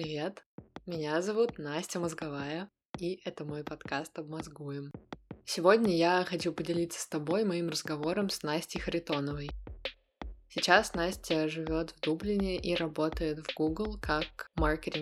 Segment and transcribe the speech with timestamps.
[0.00, 0.44] привет!
[0.86, 4.92] Меня зовут Настя Мозговая, и это мой подкаст «Обмозгуем».
[5.44, 9.50] Сегодня я хочу поделиться с тобой моим разговором с Настей Харитоновой.
[10.50, 14.52] Сейчас Настя живет в Дублине и работает в Google как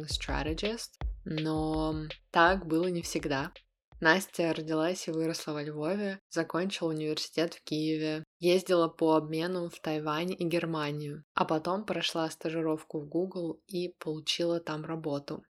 [0.06, 0.92] strategist,
[1.26, 3.52] но так было не всегда.
[4.00, 10.32] Настя родилась и выросла во Львове, закончила университет в Киеве, ездила по обмену в Тайвань
[10.38, 15.42] и Германию, а потом прошла стажировку в Google и получила там работу.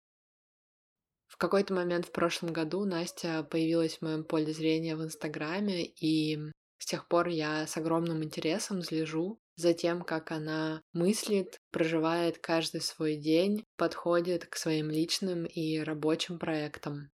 [1.27, 6.39] В какой-то момент в прошлом году Настя появилась в моем поле зрения в Инстаграме, и
[6.79, 12.83] с тех пор я с огромным интересом слежу за тем, как она мыслит, проживает каждый
[12.83, 17.11] свой день, подходит к своим личным и рабочим проектам.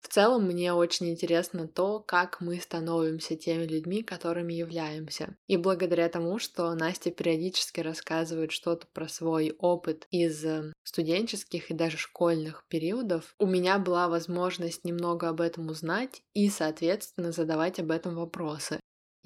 [0.00, 5.36] В целом, мне очень интересно то, как мы становимся теми людьми, которыми являемся.
[5.48, 11.74] И благодаря тому, что Настя периодически рассказывает что-то про свой опыт из э, студенческих и
[11.74, 17.90] даже школьных периодов, у меня была возможность немного об этом узнать и, соответственно, задавать об
[17.90, 18.80] этом вопросы.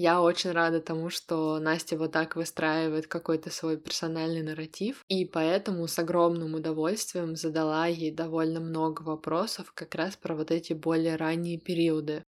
[0.05, 5.86] Я очень рада тому, что Настя вот так выстраивает какой-то свой персональный нарратив, и поэтому
[5.86, 11.56] с огромным удовольствием задала ей довольно много вопросов как раз про вот эти более ранние
[11.61, 12.25] периоды.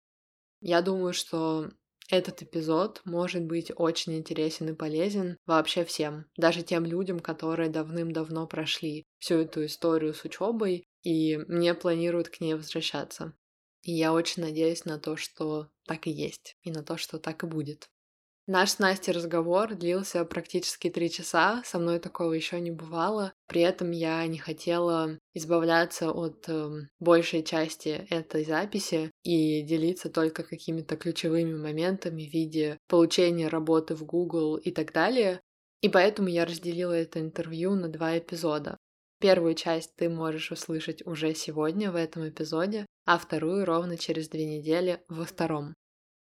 [0.61, 1.71] Я думаю, что
[2.11, 8.47] этот эпизод может быть очень интересен и полезен вообще всем, даже тем людям, которые давным-давно
[8.49, 13.35] прошли всю эту историю с учебой и не планируют к ней возвращаться.
[13.83, 17.43] И я очень надеюсь на то, что так и есть, и на то, что так
[17.43, 17.89] и будет.
[18.49, 23.33] Наш с Настей разговор длился практически три часа, со мной такого еще не бывало.
[23.47, 30.43] При этом я не хотела избавляться от э, большей части этой записи и делиться только
[30.43, 35.41] какими-то ключевыми моментами в виде получения работы в Google и так далее.
[35.81, 38.77] И поэтому я разделила это интервью на два эпизода.
[39.23, 44.45] Первую часть ты можешь услышать уже сегодня в этом эпизоде, а вторую ровно через две
[44.45, 45.75] недели во втором.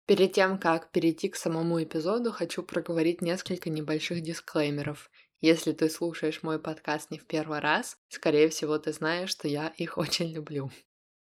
[0.06, 5.10] Перед тем, как перейти к самому эпизоду, хочу проговорить несколько небольших дисклеймеров.
[5.40, 9.68] Если ты слушаешь мой подкаст не в первый раз, скорее всего, ты знаешь, что я
[9.78, 10.70] их очень люблю.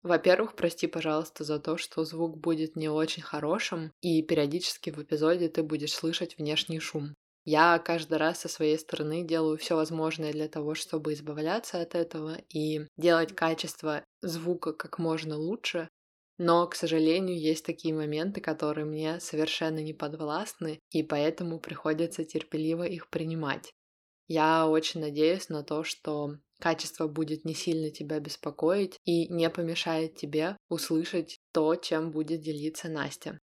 [0.04, 5.48] Во-первых, прости, пожалуйста, за то, что звук будет не очень хорошим, и периодически в эпизоде
[5.48, 7.16] ты будешь слышать внешний шум.
[7.44, 12.38] Я каждый раз со своей стороны делаю все возможное для того, чтобы избавляться от этого
[12.50, 15.90] и делать качество звука как можно лучше.
[16.38, 22.84] Но, к сожалению, есть такие моменты, которые мне совершенно не подвластны, и поэтому приходится терпеливо
[22.84, 23.72] их принимать.
[24.28, 30.16] Я очень надеюсь на то, что качество будет не сильно тебя беспокоить и не помешает
[30.16, 33.40] тебе услышать то, чем будет делиться Настя.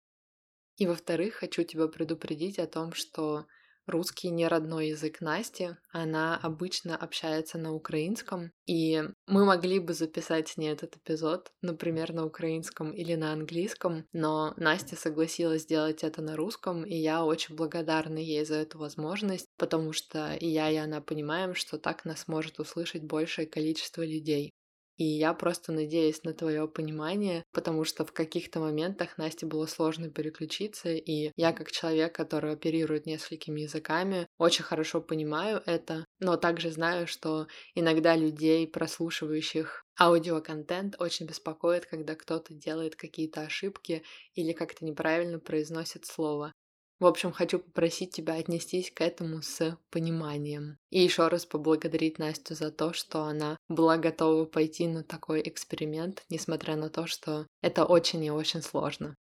[0.77, 3.45] И во-вторых, хочу тебя предупредить о том, что
[3.87, 10.47] Русский не родной язык Насти, она обычно общается на украинском, и мы могли бы записать
[10.47, 16.21] с ней этот эпизод, например, на украинском или на английском, но Настя согласилась сделать это
[16.21, 20.75] на русском, и я очень благодарна ей за эту возможность, потому что и я, и
[20.77, 24.51] она понимаем, что так нас может услышать большее количество людей.
[24.97, 30.09] И я просто надеюсь на твое понимание, потому что в каких-то моментах Насте было сложно
[30.09, 36.71] переключиться, и я как человек, который оперирует несколькими языками, очень хорошо понимаю это, но также
[36.71, 44.85] знаю, что иногда людей, прослушивающих аудиоконтент, очень беспокоит, когда кто-то делает какие-то ошибки или как-то
[44.85, 46.53] неправильно произносит слово.
[46.97, 50.77] В общем, хочу попросить тебя отнестись к этому с пониманием.
[50.91, 56.23] И еще раз поблагодарить Настю за то, что она была готова пойти на такой эксперимент,
[56.29, 59.15] несмотря на то, что это очень и очень сложно.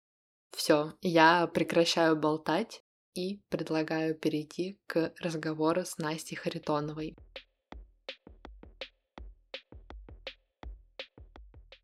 [0.53, 2.81] Все, я прекращаю болтать
[3.15, 7.17] и предлагаю перейти к разговору с Настей Харитоновой.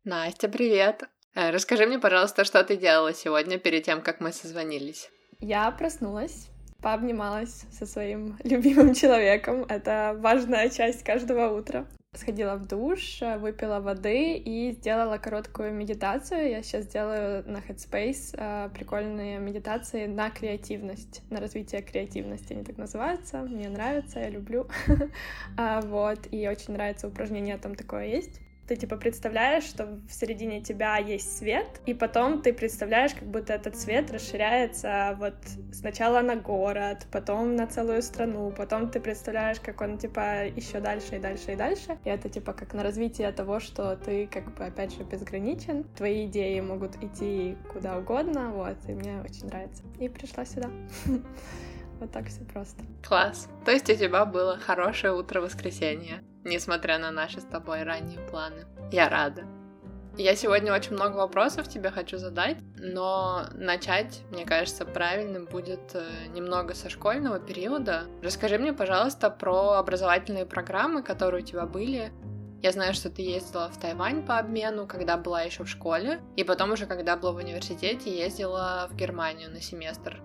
[0.05, 1.03] Настя, привет!
[1.35, 5.09] Э, расскажи мне, пожалуйста, что ты делала сегодня перед тем, как мы созвонились.
[5.41, 6.49] Я проснулась,
[6.81, 9.65] пообнималась со своим любимым человеком.
[9.67, 11.87] Это важная часть каждого утра.
[12.13, 16.49] Сходила в душ, выпила воды и сделала короткую медитацию.
[16.49, 22.53] Я сейчас делаю на Headspace э, прикольные медитации на креативность, на развитие креативности.
[22.53, 23.41] Они так называются.
[23.41, 24.67] Мне нравится, я люблю.
[25.57, 28.41] А, вот, и очень нравится упражнение, там такое есть
[28.71, 33.51] ты типа представляешь, что в середине тебя есть свет, и потом ты представляешь, как будто
[33.51, 35.35] этот свет расширяется вот
[35.73, 41.17] сначала на город, потом на целую страну, потом ты представляешь, как он типа еще дальше
[41.17, 41.97] и дальше и дальше.
[42.05, 46.25] И это типа как на развитие того, что ты как бы опять же безграничен, твои
[46.27, 49.83] идеи могут идти куда угодно, вот, и мне очень нравится.
[49.99, 50.69] И пришла сюда.
[52.01, 52.83] Вот так все просто.
[53.07, 53.47] Класс.
[53.63, 56.23] То есть у тебя было хорошее утро воскресенья.
[56.43, 58.65] несмотря на наши с тобой ранние планы.
[58.91, 59.43] Я рада.
[60.17, 66.03] Я сегодня очень много вопросов тебе хочу задать, но начать, мне кажется, правильным будет э,
[66.33, 68.05] немного со школьного периода.
[68.23, 72.11] Расскажи мне, пожалуйста, про образовательные программы, которые у тебя были.
[72.63, 76.43] Я знаю, что ты ездила в Тайвань по обмену, когда была еще в школе, и
[76.43, 80.21] потом уже, когда была в университете, ездила в Германию на семестр.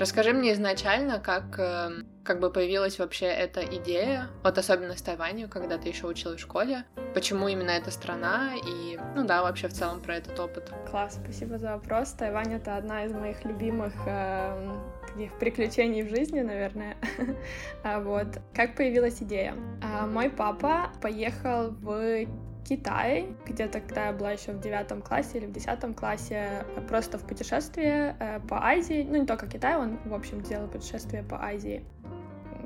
[0.00, 5.46] Расскажи мне изначально, как, эм, как бы появилась вообще эта идея, вот особенно с Тайванью,
[5.46, 9.74] когда ты еще училась в школе, почему именно эта страна и, ну да, вообще в
[9.74, 10.72] целом про этот опыт.
[10.90, 12.12] Класс, спасибо за вопрос.
[12.12, 14.74] Тайвань— это одна из моих любимых э,
[15.06, 16.96] таких приключений в жизни, наверное.
[17.84, 18.38] а вот.
[18.54, 19.54] Как появилась идея?
[19.82, 22.26] А, мой папа поехал в
[22.70, 27.24] Китай, где-то когда я была еще в девятом классе или в десятом классе, просто в
[27.24, 31.82] путешествие э, по Азии, ну не только Китай, он, в общем, делал путешествие по Азии.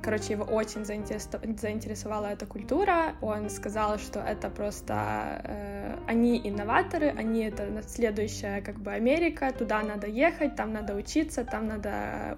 [0.02, 3.14] Короче, его очень заинтересовала эта культура.
[3.22, 9.82] Он сказал, что это просто э, они инноваторы, они это следующая как бы Америка, туда
[9.82, 11.88] надо ехать, там надо учиться, там надо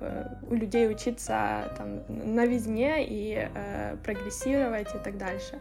[0.01, 5.61] э, у людей учиться там новизне и э, прогрессировать и так дальше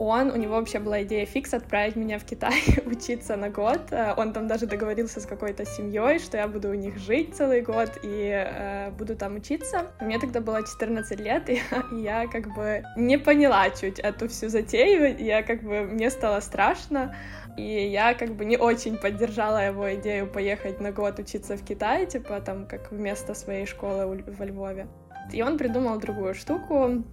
[0.00, 2.54] он, у него вообще была идея фикс отправить меня в Китай
[2.86, 3.80] учиться на год.
[3.90, 7.60] Э, он там даже договорился с какой-то семьей, что я буду у них жить целый
[7.60, 9.88] год и э, буду там учиться.
[10.00, 11.60] Мне тогда было 14 лет, и
[11.92, 15.22] я, я как бы не поняла чуть эту всю затею.
[15.22, 17.14] Я как бы, мне стало страшно,
[17.58, 22.06] и я как бы не очень поддержала его идею поехать на год учиться в Китай,
[22.06, 24.86] типа там как вместо своей школы во Львове.
[25.30, 27.04] И он придумал другую штуку,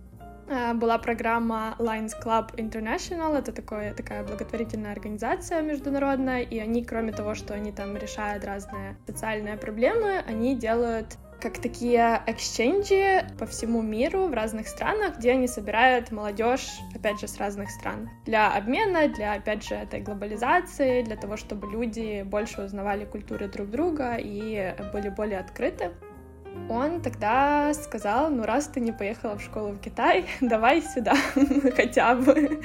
[0.76, 7.36] была программа Lions Club International, это такое, такая благотворительная организация международная, и они, кроме того,
[7.36, 14.28] что они там решают разные социальные проблемы, они делают как такие эксченджи по всему миру
[14.28, 18.10] в разных странах, где они собирают молодежь, опять же, с разных стран.
[18.26, 23.70] Для обмена, для, опять же, этой глобализации, для того, чтобы люди больше узнавали культуры друг
[23.70, 25.92] друга и были более открыты
[26.70, 31.16] он тогда сказал, ну раз ты не поехала в школу в Китай, давай сюда
[31.76, 32.62] хотя бы.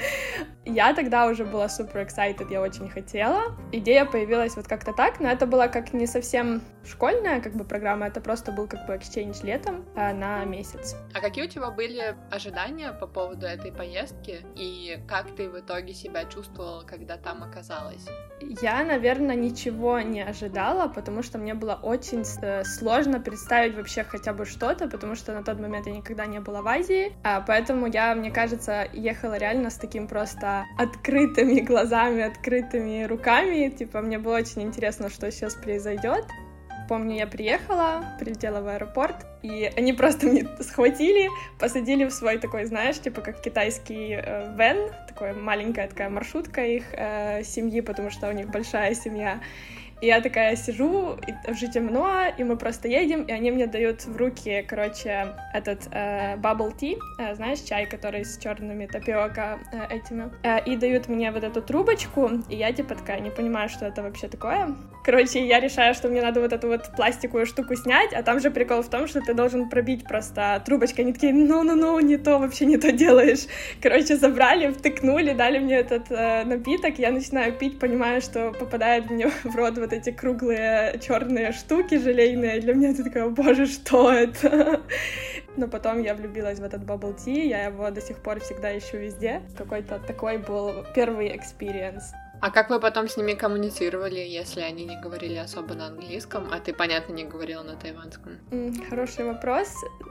[0.64, 3.56] Я тогда уже была супер excited, я очень хотела.
[3.72, 8.06] Идея появилась вот как-то так, но это была как не совсем школьная как бы программа,
[8.06, 10.96] это просто был как бы exchange летом а, на месяц.
[11.14, 15.94] А какие у тебя были ожидания по поводу этой поездки и как ты в итоге
[15.94, 18.06] себя чувствовала, когда там оказалась?
[18.40, 24.32] Я, наверное, ничего не ожидала, потому что мне было очень э, сложно представить вообще хотя
[24.32, 27.86] бы что-то, потому что на тот момент я никогда не была в Азии, а поэтому
[27.86, 34.36] я, мне кажется, ехала реально с таким просто открытыми глазами, открытыми руками, типа мне было
[34.36, 36.24] очень интересно, что сейчас произойдет.
[36.88, 42.64] Помню, я приехала, прилетела в аэропорт, и они просто меня схватили, посадили в свой такой,
[42.64, 48.28] знаешь, типа как китайский э, вен, такая маленькая такая маршрутка их э, семьи, потому что
[48.28, 49.40] у них большая семья.
[50.02, 54.04] И я такая сижу, и уже темно, и мы просто едем, и они мне дают
[54.04, 59.94] в руки, короче, этот э, bubble tea, э, знаешь, чай, который с черными тапиока э,
[59.94, 63.86] этими, э, и дают мне вот эту трубочку, и я типа такая не понимаю, что
[63.86, 64.74] это вообще такое.
[65.04, 68.52] Короче, я решаю, что мне надо вот эту вот пластиковую штуку снять, а там же
[68.52, 71.04] прикол в том, что ты должен пробить просто трубочкой.
[71.04, 73.46] Они такие, ну-ну-ну, не то, вообще не то делаешь.
[73.80, 79.28] Короче, забрали, втыкнули, дали мне этот э, напиток, я начинаю пить, понимаю, что попадает мне
[79.42, 82.60] в рот вот эти круглые черные штуки желейные.
[82.60, 84.82] Для меня это такая, боже, что это?
[85.56, 88.98] Но потом я влюбилась в этот bubble tea, я его до сих пор всегда ищу
[88.98, 89.42] везде.
[89.58, 92.12] Какой-то такой был первый experience.
[92.42, 96.58] А как вы потом с ними коммуницировали, если они не говорили особо на английском, а
[96.58, 98.32] ты, понятно, не говорила на тайванском?
[98.90, 99.68] Хороший вопрос.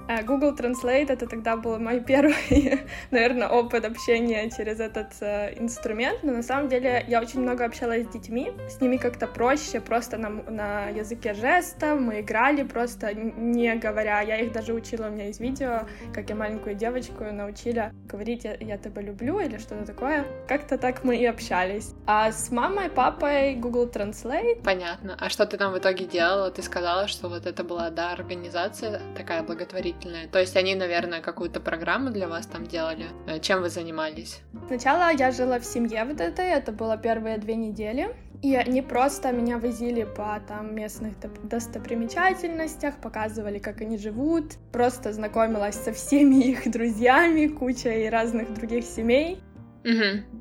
[0.08, 2.80] Э, Google Translate— это тогда был мой первый,
[3.12, 8.06] наверное, опыт общения через этот uh, инструмент, но на самом деле я очень много общалась
[8.06, 13.76] с детьми, с ними как-то проще, просто на, на языке жестов, мы играли просто не
[13.76, 15.82] говоря, я их даже учила, у меня есть видео,
[16.14, 20.26] как я маленькую девочку научила говорить «я, я тебя люблю» или что-то такое.
[20.48, 21.94] Как-то так мы и общались.
[22.06, 24.62] А а с мамой, папой Google Translate.
[24.64, 25.18] Понятно.
[25.20, 26.52] А что ты там в итоге делала?
[26.52, 30.28] Ты сказала, что вот это была, да, организация такая благотворительная.
[30.28, 33.08] То есть они, наверное, какую-то программу для вас там делали.
[33.26, 34.42] Э, чем вы занимались?
[34.68, 38.16] Сначала я жила в семье вот этой, это было первые две недели.
[38.44, 41.14] И они просто меня возили по там местных
[41.44, 49.42] достопримечательностях, показывали, как они живут, просто знакомилась со всеми их друзьями, кучей разных других семей.
[49.84, 50.41] Угу.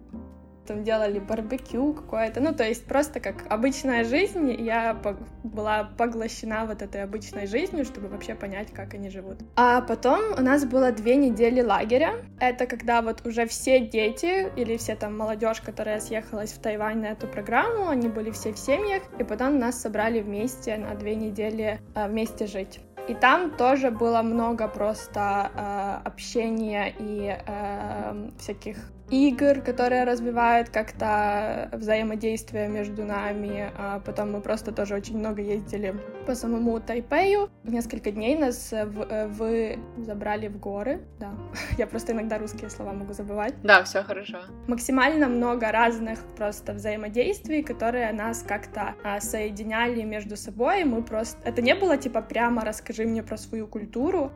[0.70, 4.96] Там делали барбекю какое-то, ну, то есть просто как обычная жизнь, я
[5.42, 9.38] была поглощена вот этой обычной жизнью, чтобы вообще понять, как они живут.
[9.56, 14.76] А потом у нас было две недели лагеря, это когда вот уже все дети или
[14.76, 19.02] все там молодежь, которая съехалась в Тайвань на эту программу, они были все в семьях,
[19.18, 22.78] и потом нас собрали вместе на две недели э, вместе жить.
[23.08, 28.76] И там тоже было много просто э, общения и э, всяких
[29.10, 33.72] игр, которые развивают как-то взаимодействие между нами.
[33.76, 35.94] А потом мы просто тоже очень много ездили
[36.26, 37.50] по самому Тайпею.
[37.64, 41.00] Несколько дней нас в, вы забрали в горы.
[41.18, 41.32] Да,
[41.78, 43.54] я просто иногда русские слова могу забывать.
[43.62, 44.38] Да, все хорошо.
[44.66, 50.84] Максимально много разных просто взаимодействий, которые нас как-то а, соединяли между собой.
[50.84, 51.38] Мы просто...
[51.44, 54.32] Это не было типа прямо «расскажи мне про свою культуру»,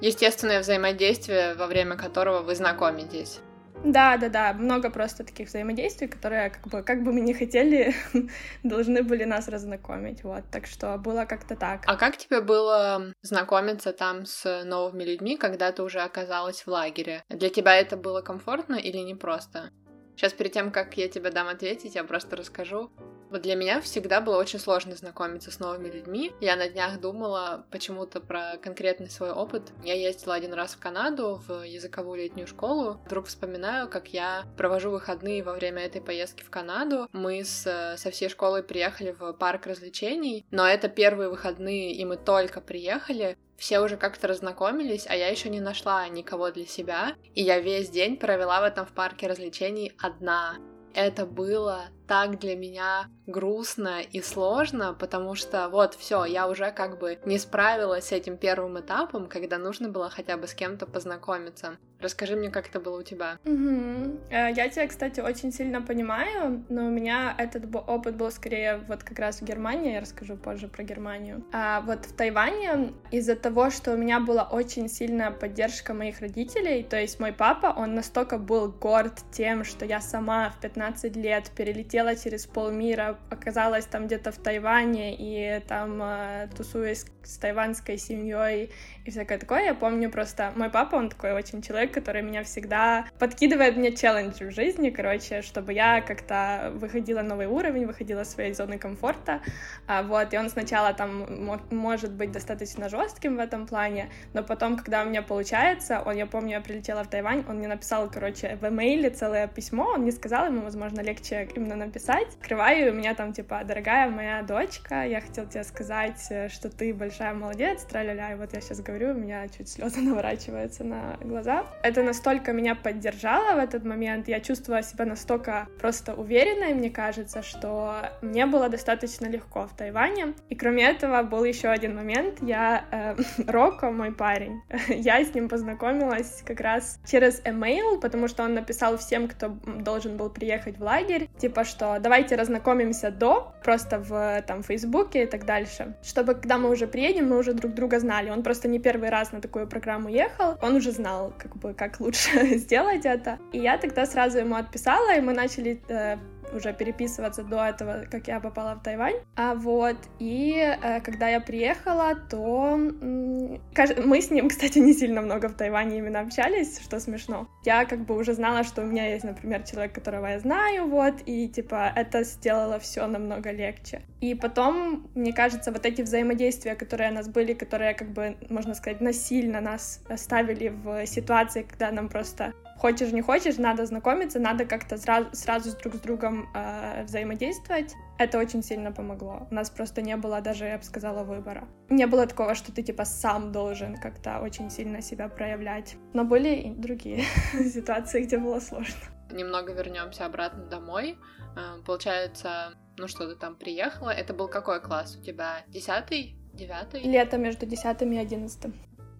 [0.00, 3.40] Естественное взаимодействие, во время которого вы знакомитесь.
[3.84, 7.94] Да, да, да, много просто таких взаимодействий, которые, как бы, как бы мы ни хотели,
[8.62, 11.84] должны были нас разнакомить, вот, так что было как-то так.
[11.86, 17.24] А как тебе было знакомиться там с новыми людьми, когда ты уже оказалась в лагере?
[17.30, 19.70] Для тебя это было комфортно или не просто?
[20.14, 22.90] Сейчас перед тем, как я тебе дам ответить, я просто расскажу.
[23.30, 26.32] Вот для меня всегда было очень сложно знакомиться с новыми людьми.
[26.40, 29.62] Я на днях думала почему-то про конкретный свой опыт.
[29.84, 33.00] Я ездила один раз в Канаду в языковую летнюю школу.
[33.06, 37.08] Вдруг вспоминаю, как я провожу выходные во время этой поездки в Канаду.
[37.12, 42.16] Мы с, со всей школой приехали в парк развлечений, но это первые выходные, и мы
[42.16, 47.42] только приехали все уже как-то разнакомились, а я еще не нашла никого для себя, и
[47.42, 50.56] я весь день провела в этом в парке развлечений одна.
[50.94, 56.98] Это было так для меня грустно и сложно, потому что вот все, я уже как
[56.98, 61.78] бы не справилась с этим первым этапом, когда нужно было хотя бы с кем-то познакомиться.
[62.00, 63.38] Расскажи мне, как это было у тебя.
[63.44, 64.20] Угу.
[64.30, 69.18] Я тебя, кстати, очень сильно понимаю, но у меня этот опыт был скорее вот как
[69.18, 71.44] раз в Германии, я расскажу позже про Германию.
[71.52, 76.82] А вот в Тайване из-за того, что у меня была очень сильная поддержка моих родителей,
[76.82, 81.50] то есть мой папа, он настолько был горд тем, что я сама в 15 лет
[81.54, 87.98] перелетела пролетела через полмира, оказалась там где-то в Тайване и там э, тусуясь с тайванской
[87.98, 88.70] семьей
[89.04, 89.64] и всякое такое.
[89.64, 94.46] Я помню просто, мой папа, он такой очень человек, который меня всегда подкидывает мне челленджи
[94.46, 99.40] в жизни, короче, чтобы я как-то выходила на новый уровень, выходила из своей зоны комфорта,
[99.86, 104.76] а, вот, и он сначала там может быть достаточно жестким в этом плане, но потом,
[104.76, 108.58] когда у меня получается, он, я помню, я прилетела в Тайвань, он мне написал, короче,
[108.60, 112.28] в имейле целое письмо, он не сказал ему, возможно, легче именно написать.
[112.40, 116.94] Открываю, у меня там, типа, дорогая моя дочка, я хотел тебе сказать, э, что ты
[116.94, 121.66] большая молодец, тра-ля-ля, и вот я сейчас говорю, у меня чуть слезы наворачиваются на глаза.
[121.82, 127.42] Это настолько меня поддержало в этот момент, я чувствовала себя настолько просто уверенной, мне кажется,
[127.42, 130.34] что мне было достаточно легко в Тайване.
[130.48, 133.16] И кроме этого был еще один момент, я э,
[133.48, 138.96] Роко, мой парень, я с ним познакомилась как раз через email, потому что он написал
[138.96, 144.62] всем, кто должен был приехать в лагерь, типа что давайте разнакомимся до, просто в там
[144.62, 148.30] Фейсбуке и так дальше, чтобы когда мы уже приедем, мы уже друг друга знали.
[148.30, 152.00] Он просто не первый раз на такую программу ехал, он уже знал, как бы, как
[152.00, 153.38] лучше сделать это.
[153.52, 156.16] И я тогда сразу ему отписала, и мы начали э,
[156.54, 159.16] уже переписываться до этого, как я попала в Тайвань.
[159.36, 165.48] А вот, и э, когда я приехала, то мы с ним, кстати, не сильно много
[165.48, 167.48] в Тайване именно общались, что смешно.
[167.64, 171.14] Я как бы уже знала, что у меня есть, например, человек, которого я знаю, вот,
[171.26, 174.02] и типа это сделало все намного легче.
[174.20, 178.74] И потом, мне кажется, вот эти взаимодействия, которые у нас были, которые, как бы, можно
[178.74, 184.64] сказать, насильно нас оставили в ситуации, когда нам просто хочешь не хочешь, надо знакомиться, надо
[184.64, 187.94] как-то сразу, сразу друг с другом э, взаимодействовать.
[188.18, 189.46] Это очень сильно помогло.
[189.50, 191.68] У нас просто не было даже, я бы сказала, выбора.
[191.90, 195.96] Не было такого, что ты типа сам должен как-то очень сильно себя проявлять.
[196.14, 199.00] Но были и другие ситуации, где было сложно.
[199.30, 201.18] Немного вернемся обратно домой.
[201.56, 204.10] Э, получается, ну что, ты там приехала.
[204.10, 205.64] Это был какой класс у тебя?
[205.68, 206.34] Десятый?
[206.54, 207.02] Девятый?
[207.02, 208.74] Лето между десятым и одиннадцатым.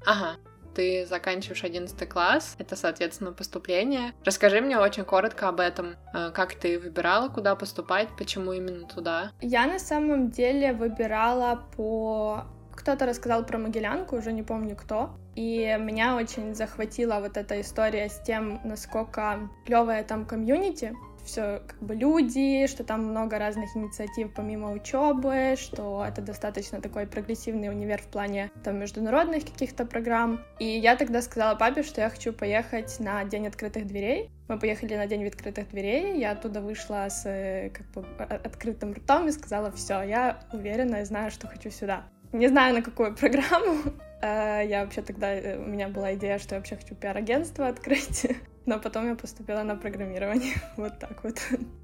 [0.07, 0.39] Ага
[0.81, 4.15] ты заканчиваешь 11 класс, это, соответственно, поступление.
[4.25, 5.97] Расскажи мне очень коротко об этом.
[6.15, 9.33] Э, как ты выбирала, куда поступать, почему именно туда?
[9.43, 12.45] Я на самом деле выбирала по...
[12.75, 15.11] Кто-то рассказал про Могилянку, уже не помню кто.
[15.35, 20.95] И меня очень захватила вот эта история с тем, насколько клевая там комьюнити
[21.31, 27.07] все как бы люди, что там много разных инициатив помимо учебы, что это достаточно такой
[27.07, 30.41] прогрессивный универ в плане там международных каких-то программ.
[30.59, 34.97] И я тогда сказала папе, что я хочу поехать на День открытых дверей Мы поехали
[34.97, 39.71] на день открытых дверей, я оттуда вышла с э, как бы открытым ртом и сказала,
[39.71, 42.05] все, я уверена и знаю, что хочу сюда.
[42.33, 43.77] Не знаю, на какую программу.
[44.23, 48.27] Э, я вообще тогда, э, у меня была идея, что я вообще хочу пиар-агентство открыть.
[48.71, 50.55] Но потом я поступила на программирование.
[50.77, 51.41] Вот так вот.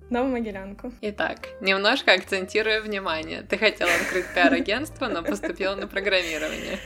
[0.09, 0.93] На Могилянку.
[1.01, 3.43] Итак, немножко акцентируя внимание.
[3.43, 6.79] Ты хотела открыть пиар-агентство, но поступила на программирование.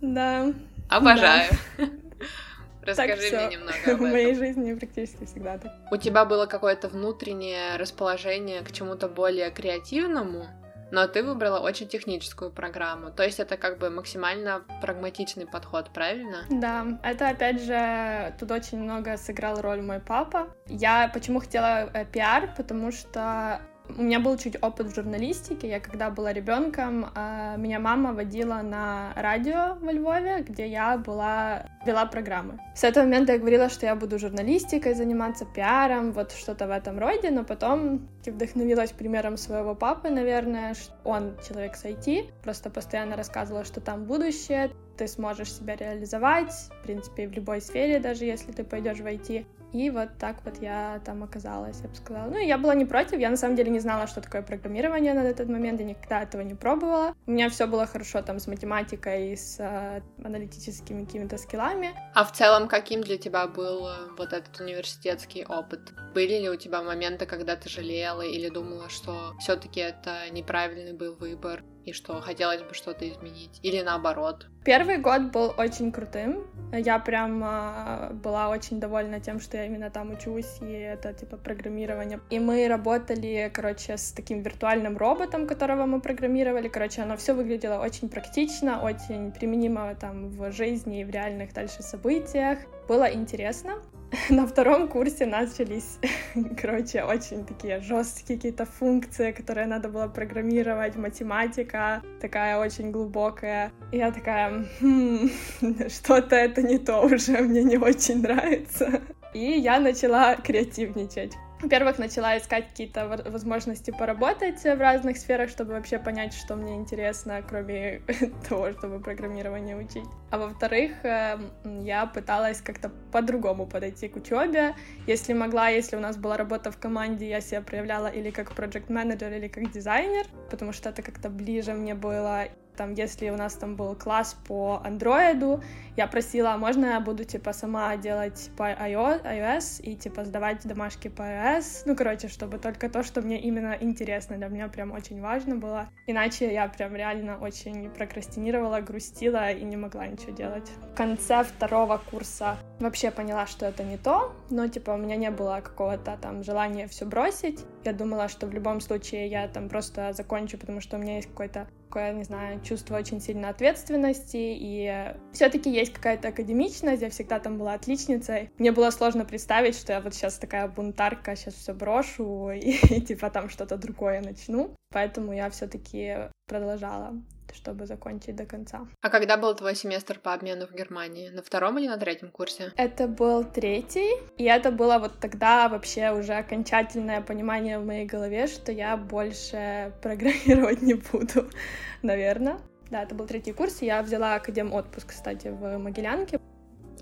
[0.00, 0.52] Да.
[0.90, 1.52] Обожаю.
[1.78, 1.84] Да.
[2.82, 3.96] Расскажи так мне немного об этом.
[3.98, 5.72] В моей жизни практически всегда так.
[5.92, 10.48] У тебя было какое-то внутреннее расположение к чему-то более креативному,
[10.94, 13.10] но ты выбрала очень техническую программу.
[13.10, 16.44] То есть это как бы максимально прагматичный подход, правильно?
[16.48, 20.48] Да, это опять же тут очень много сыграл роль мой папа.
[20.66, 25.68] Я почему хотела э, пиар, потому что у меня был чуть опыт в журналистике.
[25.68, 31.66] Я когда была ребенком, а, меня мама водила на радио во Львове, где я была
[31.84, 32.58] вела программы.
[32.74, 36.98] С этого момента я говорила, что я буду журналистикой заниматься, пиаром, вот что-то в этом
[36.98, 43.16] роде, но потом вдохновилась примером своего папы, наверное, что он человек с IT, просто постоянно
[43.16, 48.52] рассказывала, что там будущее, ты сможешь себя реализовать, в принципе, в любой сфере, даже если
[48.52, 49.44] ты пойдешь в IT.
[49.74, 52.30] И вот так вот я там оказалась, я бы сказала.
[52.30, 55.24] Ну, я была не против, я на самом деле не знала, что такое программирование на
[55.24, 57.14] этот момент, я никогда этого не пробовала.
[57.26, 61.90] У меня все было хорошо там с математикой и с э, аналитическими какими-то скиллами.
[62.14, 65.92] А в целом, каким для тебя был э, вот этот университетский опыт?
[66.14, 71.16] Были ли у тебя моменты, когда ты жалела или думала, что все-таки это неправильный был
[71.16, 71.64] выбор?
[71.84, 73.60] И что хотелось бы что-то изменить?
[73.62, 74.46] Или наоборот?
[74.64, 76.46] Первый год был очень крутым.
[76.72, 81.36] Я прям э, была очень довольна тем, что я именно там учусь, и это типа
[81.36, 82.20] программирование.
[82.30, 86.68] И мы работали, короче, с таким виртуальным роботом, которого мы программировали.
[86.68, 91.82] Короче, оно все выглядело очень практично, очень применимо там в жизни и в реальных дальше
[91.82, 92.58] событиях.
[92.88, 93.82] Было интересно.
[94.30, 95.98] на втором курсе начались,
[96.60, 103.72] короче, очень такие жесткие какие-то функции, которые надо было программировать, математика такая очень глубокая.
[103.92, 105.30] И я такая, хм,
[105.88, 109.02] что-то это не то уже, мне не очень нравится.
[109.32, 111.34] И я начала креативничать.
[111.64, 117.42] Во-первых, начала искать какие-то возможности поработать в разных сферах, чтобы вообще понять, что мне интересно,
[117.48, 118.02] кроме
[118.48, 120.04] того, чтобы программирование учить.
[120.30, 121.50] А во-вторых, эм,
[121.80, 124.74] я пыталась как-то по-другому подойти к учебе.
[125.06, 128.90] Если могла, если у нас была работа в команде, я себя проявляла или как проект
[128.90, 132.44] менеджер или как дизайнер, потому что это как-то ближе мне было.
[132.76, 135.62] Там, если у нас там был класс по андроиду,
[135.96, 141.08] я просила, а можно я буду, типа, сама делать по iOS и, типа, сдавать домашки
[141.08, 141.82] по iOS.
[141.86, 145.88] Ну, короче, чтобы только то, что мне именно интересно, для меня прям очень важно было.
[146.06, 150.68] Иначе я прям реально очень прокрастинировала, грустила и не могла ничего делать.
[150.92, 155.30] В конце второго курса вообще поняла, что это не то, но, типа, у меня не
[155.30, 157.64] было какого-то там желания все бросить.
[157.84, 161.28] Я думала, что в любом случае я там просто закончу, потому что у меня есть
[161.28, 167.38] какой-то такое, не знаю, чувство очень сильной ответственности, и все-таки есть какая-то академичность, я всегда
[167.38, 168.50] там была отличницей.
[168.58, 173.30] Мне было сложно представить, что я вот сейчас такая бунтарка, сейчас все брошу и, типа
[173.30, 174.74] там что-то другое начну.
[174.92, 177.14] Поэтому я все-таки продолжала
[177.52, 178.86] чтобы закончить до конца.
[179.00, 181.28] А когда был твой семестр по обмену в Германии?
[181.28, 182.72] На втором или на третьем курсе?
[182.76, 188.46] Это был третий, и это было вот тогда вообще уже окончательное понимание в моей голове,
[188.46, 191.50] что я больше программировать не буду,
[192.02, 192.58] наверное.
[192.90, 196.38] Да, это был третий курс, я взяла академ отпуск, кстати, в Могилянке.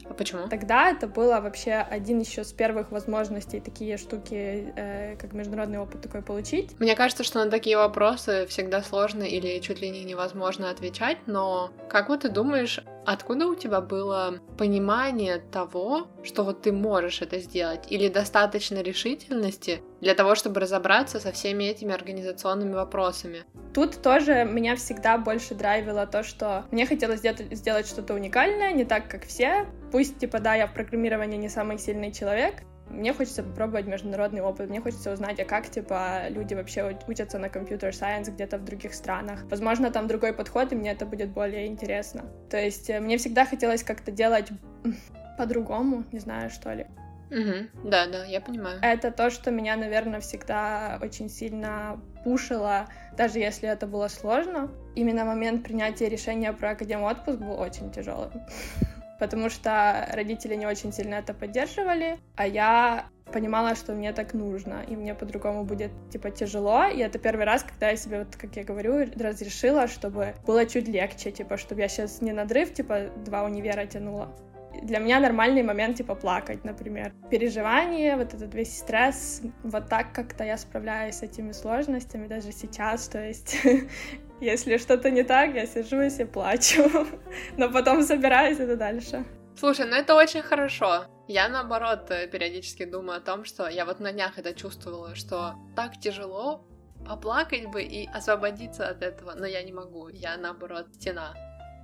[0.08, 0.48] А почему?
[0.48, 6.02] Тогда это было вообще один еще с первых возможностей такие штуки, э, как международный опыт
[6.02, 6.78] такой получить.
[6.78, 11.70] Мне кажется, что на такие вопросы всегда сложно или чуть ли не невозможно отвечать, но
[11.88, 17.38] как вот ты думаешь, откуда у тебя было понимание того, что вот ты можешь это
[17.38, 23.44] сделать, или достаточно решительности для того, чтобы разобраться со всеми этими организационными вопросами?
[23.74, 28.84] Тут тоже меня всегда больше драйвило то, что мне хотелось сделать, сделать что-то уникальное, не
[28.84, 29.66] так, как все.
[29.90, 34.68] Пусть, типа, да, я в программировании не самый сильный человек, мне хочется попробовать международный опыт,
[34.68, 39.44] мне хочется узнать, а как, типа, люди вообще учатся на компьютер-сайенс где-то в других странах.
[39.50, 42.24] Возможно, там другой подход, и мне это будет более интересно.
[42.50, 44.48] То есть э, мне всегда хотелось как-то делать
[45.38, 46.86] по-другому, не знаю, что ли.
[47.30, 47.88] Угу.
[47.88, 48.78] Да, да, я понимаю.
[48.82, 54.70] Это то, что меня, наверное, всегда очень сильно пушило, даже если это было сложно.
[54.94, 58.32] Именно момент принятия решения про академ отпуск был очень тяжелым.
[59.22, 64.82] Потому что родители не очень сильно это поддерживали, а я понимала, что мне так нужно,
[64.82, 68.56] и мне по-другому будет, типа, тяжело, и это первый раз, когда я себе, вот, как
[68.56, 73.44] я говорю, разрешила, чтобы было чуть легче, типа, чтобы я сейчас не надрыв, типа, два
[73.44, 74.36] универа тянула,
[74.82, 77.12] Для меня нормальный момент, типа, плакать, например.
[77.30, 83.08] Переживание, вот этот весь стресс, вот так как-то я справляюсь с этими сложностями даже сейчас,
[83.08, 83.56] то есть
[84.40, 86.90] если что-то не так, я сижу и все плачу,
[87.56, 89.24] но потом собираюсь это дальше.
[89.56, 91.06] Слушай, ну это очень хорошо.
[91.28, 95.54] Я, наоборот, э, периодически думаю о том, что я вот на днях это чувствовала, что
[95.76, 96.66] так тяжело
[97.06, 101.34] поплакать бы и освободиться от этого, но я не могу, я, наоборот, стена.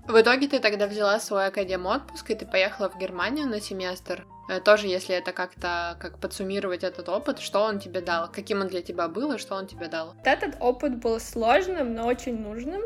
[0.08, 4.26] В итоге ты тогда взяла свой академ отпуск, и ты поехала в Германию на семестр.
[4.48, 8.68] Э, тоже, если это как-то, как подсуммировать этот опыт, что он тебе дал, каким он
[8.68, 10.14] для тебя был и что он тебе дал?
[10.24, 12.80] Этот опыт был сложным, но очень нужным.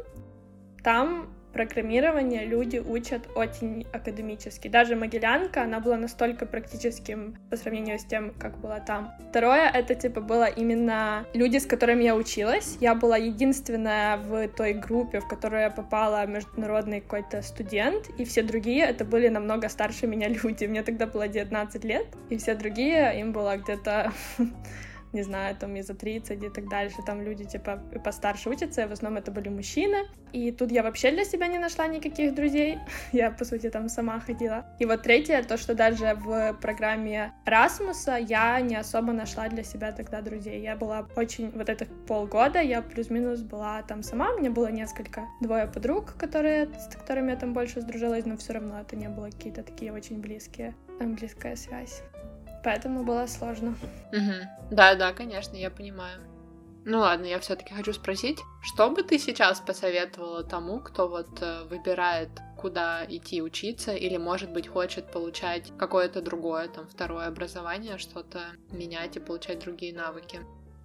[0.83, 4.69] Там программирование люди учат очень академически.
[4.69, 9.13] Даже Могилянка, она была настолько практическим по сравнению с тем, как была там.
[9.31, 12.77] Второе, это типа было именно люди, с которыми я училась.
[12.81, 18.43] Я была единственная в той группе, в которую я попала международный какой-то студент, и все
[18.43, 20.65] другие это были намного старше меня люди.
[20.65, 24.13] Мне тогда было 19 лет, и все другие, им было где-то
[25.13, 28.87] не знаю, там и за 30 и так дальше, там люди типа постарше учатся, и
[28.87, 30.09] в основном это были мужчины.
[30.33, 32.79] И тут я вообще для себя не нашла никаких друзей,
[33.13, 34.67] я, по сути, там сама ходила.
[34.79, 39.93] И вот третье, то, что даже в программе Расмуса я не особо нашла для себя
[39.93, 40.63] тогда друзей.
[40.63, 45.29] Я была очень, вот это полгода я плюс-минус была там сама, у меня было несколько,
[45.41, 49.27] двое подруг, которые, с которыми я там больше сдружилась, но все равно это не было
[49.27, 52.03] какие-то такие очень близкие, там близкая связь
[52.65, 53.77] поэтому было сложно.
[54.13, 54.71] Угу.
[54.71, 56.21] Да, да, конечно, я понимаю.
[56.85, 61.65] Ну ладно, я все-таки хочу спросить, что бы ты сейчас посоветовала тому, кто вот э,
[61.71, 68.41] выбирает, куда идти учиться, или, может быть, хочет получать какое-то другое, там, второе образование, что-то
[68.73, 70.41] менять и получать другие навыки?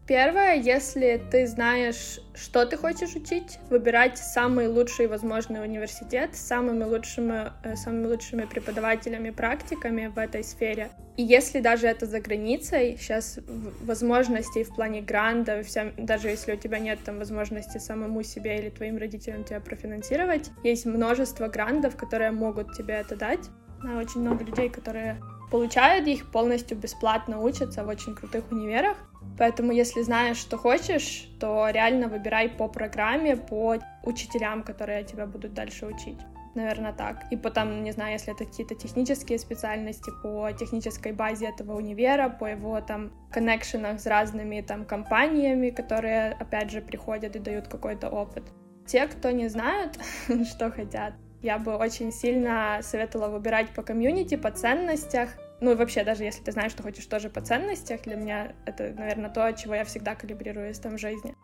[0.07, 6.85] Первое, если ты знаешь, что ты хочешь учить, выбирать самый лучший возможный университет с самыми
[6.85, 10.91] лучшими, э, самыми лучшими преподавателями, практиками в этой сфере.
[11.17, 13.39] И если даже это за границей, сейчас
[13.81, 18.69] возможностей в плане гранда, вся, даже если у тебя нет там возможности самому себе или
[18.69, 23.49] твоим родителям тебя профинансировать, есть множество грандов, которые могут тебе это дать.
[23.83, 25.19] Очень много людей, которые
[25.51, 28.97] получают их, полностью бесплатно учатся в очень крутых универах.
[29.37, 35.53] Поэтому, если знаешь, что хочешь, то реально выбирай по программе, по учителям, которые тебя будут
[35.53, 36.17] дальше учить.
[36.55, 37.25] Наверное, так.
[37.29, 42.45] И потом, не знаю, если это какие-то технические специальности, по технической базе этого универа, по
[42.45, 48.43] его там коннекшенах с разными там компаниями, которые, опять же, приходят и дают какой-то опыт.
[48.87, 49.99] Те, кто не знают,
[50.49, 56.03] что хотят, я бы очень сильно советовала выбирать по комьюнити, по ценностях, ну и вообще,
[56.03, 59.73] даже если ты знаешь, что хочешь тоже по ценностях, для меня это, наверное, то, чего
[59.73, 61.35] я всегда калибрируюсь там в жизни.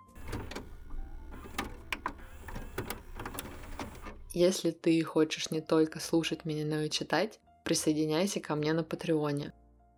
[4.34, 9.54] Если ты хочешь не только слушать меня, но и читать, присоединяйся ко мне на Патреоне.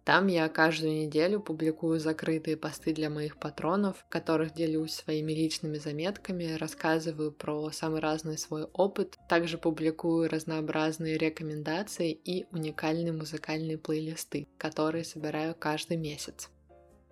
[0.05, 5.79] Там я каждую неделю публикую закрытые посты для моих патронов, в которых делюсь своими личными
[5.79, 14.47] заметками, рассказываю про самый разный свой опыт, также публикую разнообразные рекомендации и уникальные музыкальные плейлисты,
[14.59, 16.51] которые собираю каждый месяц.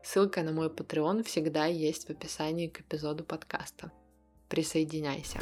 [0.04, 3.92] Ссылка на мой Patreon всегда есть в описании к эпизоду подкаста.
[4.50, 5.40] Присоединяйся.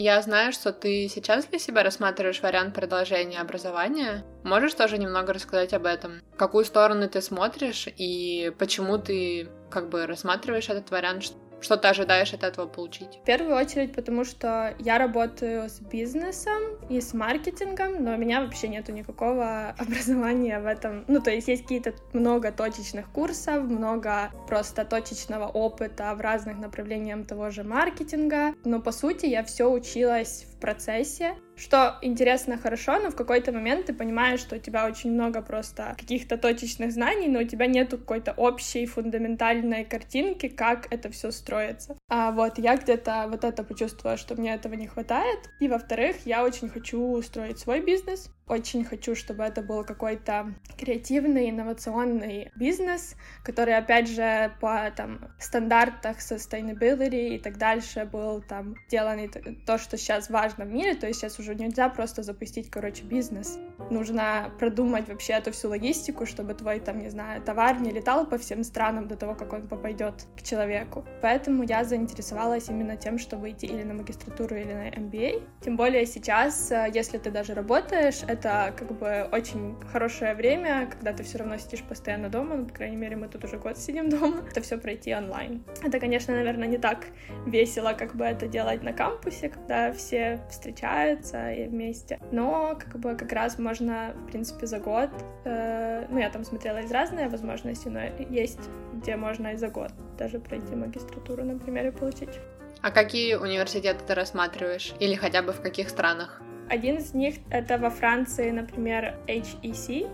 [0.00, 4.24] Я знаю, что ты сейчас для себя рассматриваешь вариант продолжения образования.
[4.44, 6.20] Можешь тоже немного рассказать об этом?
[6.34, 11.32] В какую сторону ты смотришь и почему ты как бы рассматриваешь этот вариант?
[11.60, 13.18] Что ты ожидаешь от этого получить?
[13.22, 18.40] В первую очередь, потому что я работаю с бизнесом и с маркетингом, но у меня
[18.40, 21.04] вообще нету никакого образования в этом.
[21.08, 27.26] Ну, то есть есть какие-то много точечных курсов, много просто точечного опыта в разных направлениях
[27.26, 33.10] того же маркетинга, но по сути я все училась в процессе, что интересно, хорошо, но
[33.10, 37.40] в какой-то момент ты понимаешь, что у тебя очень много просто каких-то точечных знаний, но
[37.40, 41.96] у тебя нету какой-то общей фундаментальной картинки, как это все строится.
[42.08, 45.50] А вот я где-то вот это почувствовала, что мне этого не хватает.
[45.60, 51.50] И во-вторых, я очень хочу строить свой бизнес, очень хочу, чтобы это был какой-то креативный,
[51.50, 59.28] инновационный бизнес, который, опять же, по там, стандартах sustainability и так дальше был там сделан
[59.66, 63.58] то, что сейчас важно в мире, то есть сейчас уже нельзя просто запустить, короче, бизнес
[63.90, 68.38] нужно продумать вообще эту всю логистику, чтобы твой, там, не знаю, товар не летал по
[68.38, 71.04] всем странам до того, как он попадет к человеку.
[71.22, 75.42] Поэтому я заинтересовалась именно тем, чтобы идти или на магистратуру, или на MBA.
[75.64, 81.22] Тем более сейчас, э, если ты даже работаешь, как бы очень хорошее время, когда ты
[81.22, 84.44] все равно сидишь постоянно дома, ну, по крайней мере, мы тут уже год сидим дома,
[84.50, 85.64] это все пройти онлайн.
[85.82, 87.06] Это, конечно, наверное, не так
[87.46, 93.14] весело, как бы это делать на кампусе, когда все встречаются и вместе, но как бы
[93.14, 95.10] как раз можно, в принципе, за год,
[95.44, 98.60] э, ну, я там смотрела из разные возможности, но есть,
[98.94, 102.40] где можно и за год даже пройти магистратуру, например, и получить.
[102.80, 104.94] А какие университеты ты рассматриваешь?
[105.00, 106.40] Или хотя бы в каких странах?
[106.68, 110.08] Один из них— это во Франции, например, HEC,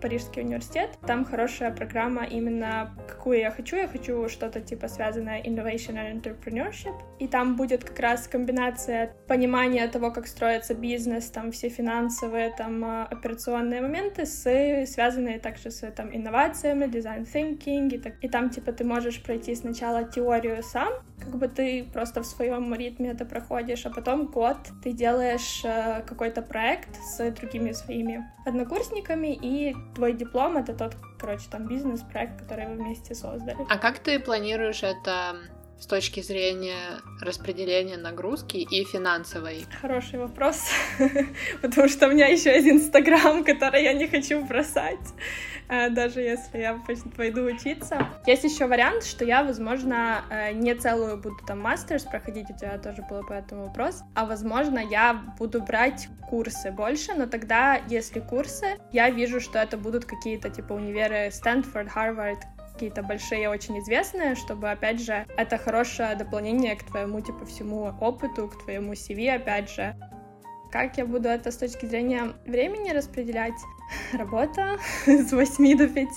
[0.00, 0.90] Парижский университет.
[1.06, 3.76] Там хорошая программа именно какую я хочу.
[3.76, 6.94] Я хочу что-то типа связанное Innovation and Entrepreneurship.
[7.18, 12.84] И там будет как раз комбинация понимания того, как строится бизнес, там все финансовые, там
[12.84, 17.94] а, операционные моменты, с, связанные также с там инновациями, design thinking.
[17.94, 22.22] И, так, и там типа ты можешь пройти сначала теорию сам, как бы ты просто
[22.22, 27.72] в своем ритме это проходишь, а потом год ты делаешь э, какой-то проект с другими
[27.72, 33.58] своими однокурсниками, и твой диплом— это тот, короче, там бизнес-проект, который вы вместе создали.
[33.68, 35.36] А как ты планируешь это
[35.78, 39.66] с точки зрения распределения нагрузки и финансовой?
[39.80, 40.68] Хороший вопрос,
[41.62, 44.98] потому что у меня еще есть Инстаграм, который я не хочу бросать,
[45.68, 46.82] э, даже если я
[47.16, 48.08] пойду учиться.
[48.26, 52.78] Есть еще вариант, что я, возможно, э, не целую буду там мастерс проходить, у тебя
[52.78, 58.20] тоже было по этому вопрос, а, возможно, я буду брать курсы больше, но тогда, если
[58.20, 62.38] курсы, я вижу, что это будут какие-то типа универы Стэнфорд, Харвард,
[62.78, 68.48] какие-то большие, очень известные, чтобы, опять же, это хорошее дополнение к твоему, типа, всему опыту,
[68.48, 69.96] к твоему CV, опять же.
[70.70, 73.58] Как я буду это с точки зрения времени распределять?
[74.12, 76.08] Работа с 8 до 5,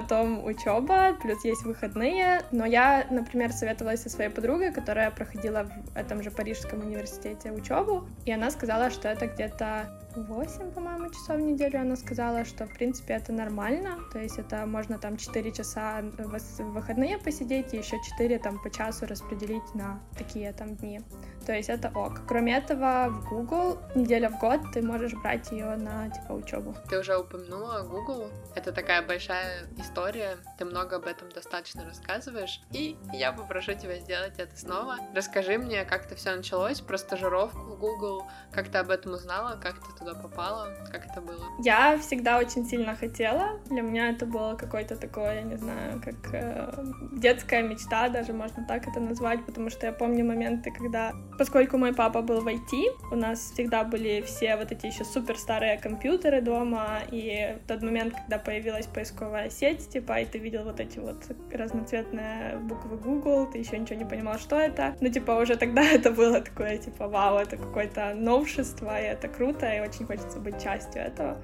[0.00, 2.42] потом учеба, плюс есть выходные.
[2.52, 8.06] Но я, например, советовалась со своей подругой, которая проходила в этом же Парижском университете учебу,
[8.26, 12.72] и она сказала, что это где-то 8, по-моему, часов в неделю она сказала, что, в
[12.72, 17.96] принципе, это нормально, то есть это можно там 4 часа в выходные посидеть и еще
[18.02, 21.00] 4 там по часу распределить на такие там дни.
[21.46, 22.22] То есть это ок.
[22.26, 26.74] Кроме этого, в Google неделя в год ты можешь брать ее на типа учебу.
[26.88, 28.30] Ты уже упомянула Google.
[28.54, 30.36] Это такая большая история.
[30.58, 32.60] Ты много об этом достаточно рассказываешь.
[32.72, 34.96] И я попрошу тебя сделать это снова.
[35.14, 39.58] Расскажи мне, как это все началось, про стажировку в Google, как ты об этом узнала,
[39.62, 41.44] как ты туда попала, как это было?
[41.62, 43.60] Я всегда очень сильно хотела.
[43.66, 48.64] Для меня это было какое-то такое, я не знаю, как э, детская мечта, даже можно
[48.66, 53.12] так это назвать, потому что я помню моменты, когда Поскольку мой папа был в IT,
[53.12, 57.82] у нас всегда были все вот эти еще супер старые компьютеры дома, и в тот
[57.82, 61.16] момент, когда появилась поисковая сеть, типа, и ты видел вот эти вот
[61.52, 64.96] разноцветные буквы Google, ты еще ничего не понимал, что это.
[65.00, 69.66] Ну, типа, уже тогда это было такое, типа, вау, это какое-то новшество, и это круто,
[69.66, 71.38] и очень хочется быть частью этого.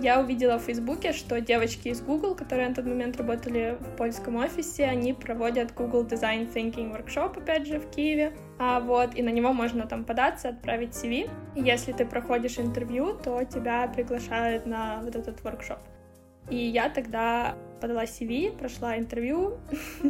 [0.00, 4.36] Я увидела в Фейсбуке, что девочки из Google, которые на тот момент работали в польском
[4.36, 8.32] офисе, они проводят Google Design Thinking Workshop, опять же, в Киеве.
[8.58, 11.30] А, вот, и на него можно там податься, отправить CV.
[11.54, 15.78] И если ты проходишь интервью, то тебя приглашают на вот этот воркшоп.
[16.50, 19.58] И я тогда подала CV, прошла интервью,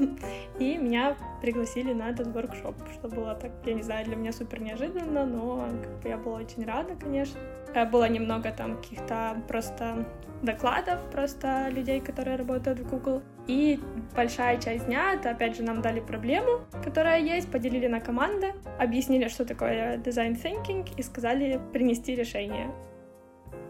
[0.59, 4.61] и меня пригласили на этот воркшоп, что было так, я не знаю, для меня супер
[4.61, 7.41] неожиданно, но как бы я была очень рада, конечно.
[7.75, 10.07] Э, было немного там каких-то просто
[10.45, 13.23] докладов просто людей, которые работают в Google.
[13.47, 13.81] И
[14.15, 19.29] большая часть дня, это опять же нам дали проблему, которая есть, поделили на команды, объяснили,
[19.29, 22.71] что такое design thinking и сказали принести решение.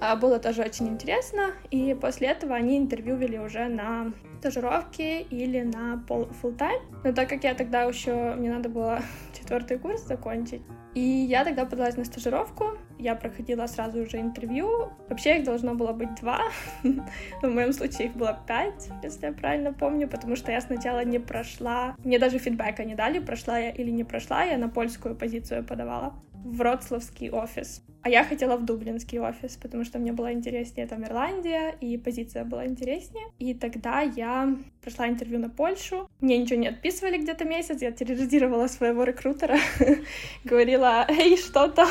[0.01, 6.05] А, было тоже очень интересно, и после этого они интервьювали уже на стажировки или на
[6.07, 6.83] full time.
[7.05, 9.01] Но так как я тогда еще, мне надо было
[9.39, 10.63] четвертый курс закончить,
[10.95, 14.91] и я тогда подалась на стажировку, я проходила сразу уже интервью.
[15.09, 16.41] Вообще их должно было быть два,
[16.83, 17.03] но
[17.43, 21.19] в моем случае их было пять, если я правильно помню, потому что я сначала не
[21.19, 25.65] прошла, мне даже фидбэка не дали, прошла я или не прошла, я на польскую позицию
[25.65, 27.83] подавала в Вроцлавский офис.
[28.05, 32.45] А я хотела в Дублинский офис, потому что мне было интереснее там Ирландия, и позиция
[32.45, 33.25] была интереснее.
[33.39, 36.11] И тогда я прошла интервью на Польшу.
[36.21, 39.57] Мне ничего не отписывали где-то месяц, я терроризировала своего рекрутера,
[40.45, 41.89] говорила, эй, что там?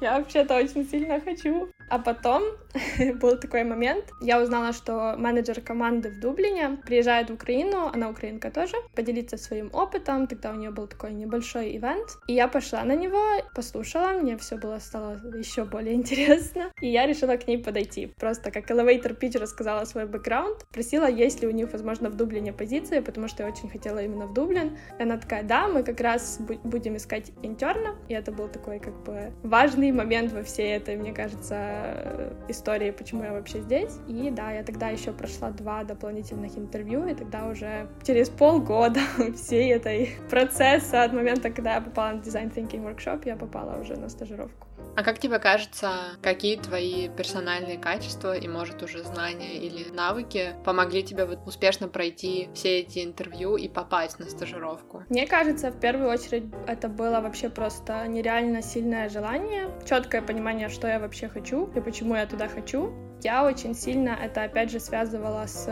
[0.00, 1.68] Я вообще-то очень сильно хочу.
[1.90, 2.42] А потом
[3.20, 8.50] был такой момент, я узнала, что менеджер команды в Дублине приезжает в Украину, она украинка
[8.50, 12.96] тоже, поделиться своим опытом, тогда у нее был такой небольшой ивент, и я пошла на
[12.96, 13.22] него,
[13.54, 16.70] послушала, мне все было стало еще более интересно.
[16.80, 18.06] И я решила к ней подойти.
[18.06, 22.52] Просто как elevator pitch рассказала свой бэкграунд, просила, есть ли у них, возможно, в Дублине
[22.52, 24.76] позиции, потому что я очень хотела именно в Дублин.
[24.98, 27.96] И она такая, да, мы как раз будем искать интерна.
[28.08, 33.24] И это был такой как бы важный момент во всей этой, мне кажется, истории, почему
[33.24, 33.98] я вообще здесь.
[34.08, 39.00] И да, я тогда еще прошла два дополнительных интервью, и тогда уже через полгода
[39.36, 43.96] всей этой процесса от момента, когда я попала на Design Thinking Workshop, я попала уже
[43.96, 44.66] на стажировку.
[44.96, 45.90] А как тебе кажется,
[46.22, 52.48] какие твои персональные качества и, может, уже знания или навыки помогли тебе вот успешно пройти
[52.54, 55.04] все эти интервью и попасть на стажировку?
[55.08, 60.86] Мне кажется, в первую очередь это было вообще просто нереально сильное желание, четкое понимание, что
[60.86, 62.92] я вообще хочу и почему я туда хочу
[63.24, 65.66] я очень сильно это, опять же, связывала с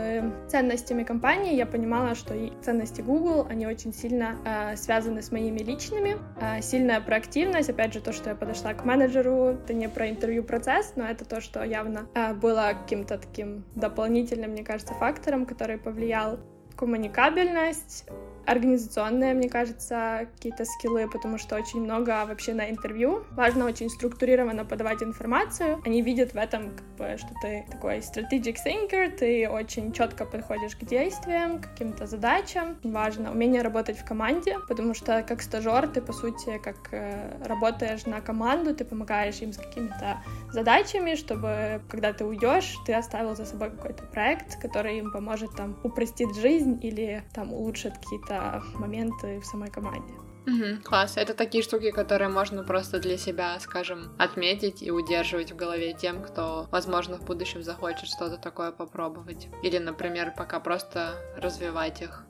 [0.47, 1.55] ценностями компании.
[1.55, 6.17] Я понимала, что и ценности Google, они очень сильно э, связаны с моими личными.
[6.41, 10.93] Э, сильная проактивность, опять же, то, что я подошла к менеджеру, это не про интервью-процесс,
[10.95, 16.39] но это то, что явно э, было каким-то таким дополнительным, мне кажется, фактором, который повлиял
[16.75, 18.05] коммуникабельность,
[18.45, 23.23] организационные, мне кажется, какие-то скиллы, потому что очень много вообще на интервью.
[23.31, 25.81] Важно очень структурированно подавать информацию.
[25.85, 30.75] Они видят в этом, как бы, что ты такой strategic thinker, ты очень четко подходишь
[30.75, 32.77] к действиям, к каким-то задачам.
[32.83, 38.05] Важно умение работать в команде, потому что как стажер ты, по сути, как э, работаешь
[38.05, 43.45] на команду, ты помогаешь им с какими-то задачами, чтобы, когда ты уйдешь, ты оставил за
[43.45, 49.39] собой какой-то проект, который им поможет там упростить жизнь или там улучшит какие-то какие-то моменты
[49.39, 50.13] в самой команде.
[50.45, 51.15] Угу, класс.
[51.15, 56.21] Это такие штуки, которые можно просто для себя, скажем, отметить и удерживать в голове тем,
[56.21, 59.47] кто, возможно, в будущем захочет что-то такое попробовать.
[59.63, 62.25] Или, например, пока просто развивать их.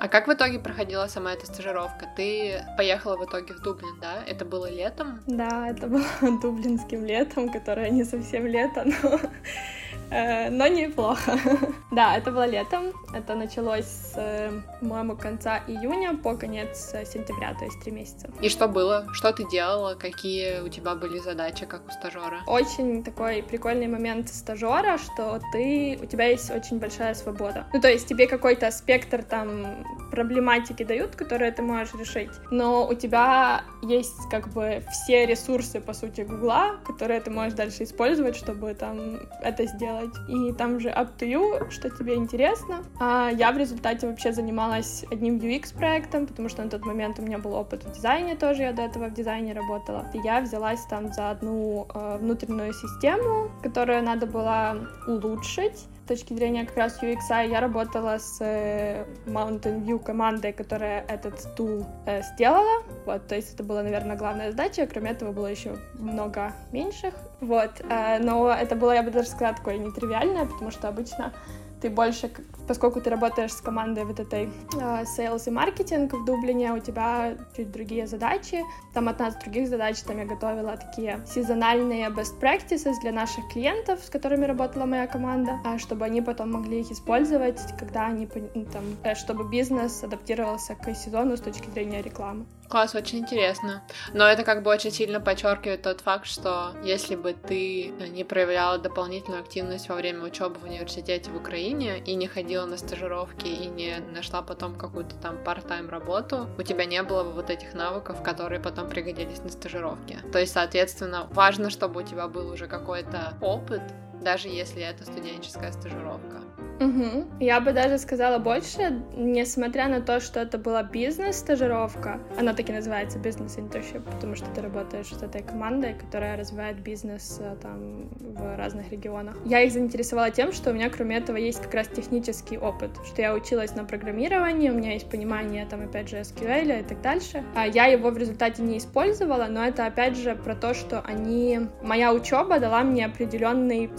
[0.00, 2.08] А как в итоге проходила сама эта стажировка?
[2.16, 4.24] Ты поехала в итоге в Дублин, да?
[4.26, 5.20] Это было летом?
[5.26, 6.06] Да, это было
[6.42, 9.20] дублинским летом, которое не совсем лето, но
[10.10, 11.38] но неплохо.
[11.90, 12.92] да, это было летом.
[13.14, 18.28] Это началось с, э, по-моему, конца июня по конец э, сентября, то есть три месяца.
[18.40, 19.06] И что было?
[19.12, 19.94] Что ты делала?
[19.94, 22.40] Какие у тебя были задачи, как у стажера?
[22.46, 27.66] Очень такой прикольный момент стажера, что ты, у тебя есть очень большая свобода.
[27.72, 32.94] Ну, то есть тебе какой-то спектр там проблематики дают, которые ты можешь решить, но у
[32.94, 38.74] тебя есть как бы все ресурсы, по сути, Гугла, которые ты можешь дальше использовать, чтобы
[38.74, 40.28] там это сделать делать.
[40.28, 42.84] И там же up to you, что тебе интересно.
[42.98, 47.38] А я в результате вообще занималась одним UX-проектом, потому что на тот момент у меня
[47.38, 50.06] был опыт в дизайне тоже, я до этого в дизайне работала.
[50.14, 56.66] И я взялась там за одну э, внутреннюю систему, которую надо было улучшить точки зрения
[56.66, 62.82] как раз UX, я работала с э, Mountain View командой, которая этот тул э, сделала.
[63.06, 64.88] Вот, то есть это была, наверное, главная задача.
[64.88, 67.14] Кроме этого было еще много меньших.
[67.40, 71.32] Вот, э, но это было, я бы даже сказала, такое нетривиальное, потому что обычно
[71.80, 72.28] ты больше,
[72.70, 77.36] поскольку ты работаешь с командой вот этой uh, sales и маркетинг в Дублине, у тебя
[77.56, 78.62] чуть другие задачи.
[78.94, 83.98] Там одна из других задач, там я готовила такие сезональные best practices для наших клиентов,
[84.04, 88.64] с которыми работала моя команда, а, чтобы они потом могли их использовать, когда они, ну,
[88.66, 92.46] там, э, чтобы бизнес адаптировался к сезону с точки зрения рекламы.
[92.70, 93.82] Класс, очень интересно.
[94.14, 98.78] Но это как бы очень сильно подчеркивает тот факт, что если бы ты не проявляла
[98.78, 103.66] дополнительную активность во время учебы в университете в Украине и не ходила на стажировки и
[103.66, 108.22] не нашла потом какую-то там part-time работу, у тебя не было бы вот этих навыков,
[108.22, 110.18] которые потом пригодились на стажировке.
[110.32, 113.82] То есть, соответственно, важно, чтобы у тебя был уже какой-то опыт,
[114.20, 116.42] даже если это студенческая стажировка.
[116.80, 117.26] Угу.
[117.40, 123.18] Я бы даже сказала больше, несмотря на то, что это была бизнес-стажировка, она таки называется
[123.18, 128.90] бизнес-интершип, потому что ты работаешь с этой командой, которая развивает бизнес э, там в разных
[128.90, 129.36] регионах.
[129.44, 133.20] Я их заинтересовала тем, что у меня кроме этого есть как раз технический опыт, что
[133.20, 137.44] я училась на программировании, у меня есть понимание там опять же SQL и так дальше.
[137.54, 141.60] А я его в результате не использовала, но это опять же про то, что они...
[141.82, 143.90] Моя учеба дала мне определенный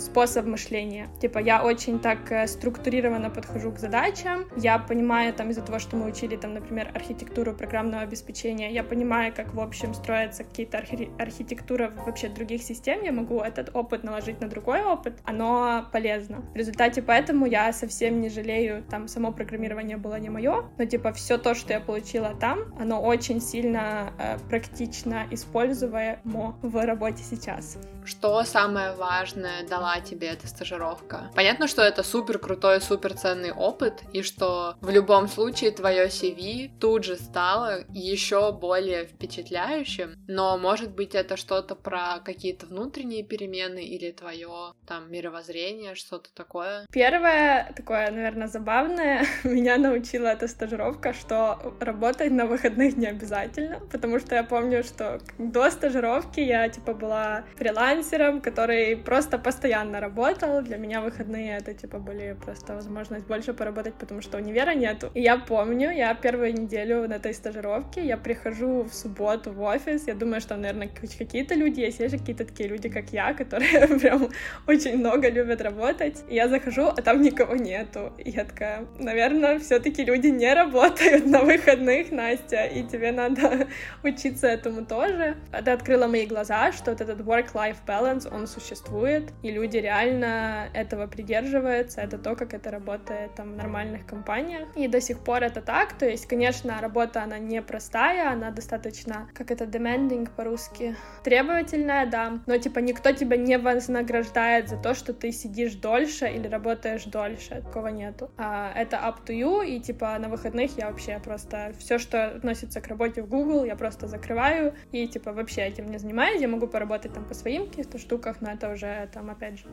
[0.45, 1.07] мышления.
[1.21, 4.45] Типа я очень так структурированно структурированно подхожу к задачам.
[4.57, 9.33] Я понимаю там из-за того, что мы учили там, например, архитектуру программного обеспечения, я понимаю,
[9.35, 14.41] как в общем строятся какие-то архи- архитектуры вообще других систем, я могу этот опыт наложить
[14.41, 16.41] на другой опыт, оно полезно.
[16.53, 21.11] В результате поэтому я совсем не жалею, там само программирование было не мое, но типа
[21.11, 27.77] все то, что я получила там, оно очень сильно э, практично используемо в работе сейчас.
[28.05, 31.31] Что самое важное дала тебе эта стажировка?
[31.35, 36.69] Понятно, что это супер круто крутой, суперценный опыт, и что в любом случае твое CV
[36.79, 43.83] тут же стало еще более впечатляющим, но может быть это что-то про какие-то внутренние перемены
[43.83, 46.85] или твое там мировоззрение, что-то такое?
[46.91, 54.19] Первое такое, наверное, забавное, меня научила эта стажировка, что работать на выходных не обязательно, потому
[54.19, 60.61] что я помню, что до стажировки я типа была фрилансером, который просто постоянно работал.
[60.61, 65.11] Для меня выходные это типа были просто возможность больше поработать, потому что универа нету.
[65.13, 70.07] И я помню, я первую неделю на этой стажировке, я прихожу в субботу в офис,
[70.07, 73.87] я думаю, что, наверное, какие-то люди есть, есть же какие-то такие люди, как я, которые
[73.99, 74.29] прям
[74.67, 76.23] очень много любят работать.
[76.29, 78.13] И я захожу, а там никого нету.
[78.17, 83.67] И я такая, наверное, все-таки люди не работают на выходных, Настя, и тебе надо
[84.03, 85.35] учиться этому тоже.
[85.51, 91.07] Это открыло мои глаза, что вот этот work-life balance, он существует, и люди реально этого
[91.07, 92.01] придерживаются.
[92.01, 94.67] Это то, как это работает там в нормальных компаниях.
[94.75, 95.93] И до сих пор это так.
[95.93, 102.39] То есть, конечно, работа, она непростая, она достаточно, как это demanding по-русски, требовательная, да.
[102.45, 107.61] Но, типа, никто тебя не вознаграждает за то, что ты сидишь дольше или работаешь дольше.
[107.61, 108.31] Такого нету.
[108.37, 112.81] А, это up to you, и, типа, на выходных я вообще просто все, что относится
[112.81, 116.41] к работе в Google, я просто закрываю и, типа, вообще этим не занимаюсь.
[116.41, 119.65] Я могу поработать там по своим каких-то штуках, но это уже, там, опять же,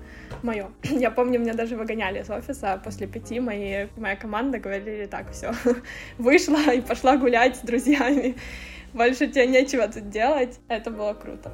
[0.43, 0.69] мое.
[0.83, 5.53] Я помню, меня даже выгоняли из офиса после пяти, мои, моя команда говорили, так, все,
[6.19, 8.37] вышла и пошла гулять с друзьями.
[8.93, 10.59] Больше тебе нечего тут делать.
[10.69, 11.53] Это было круто.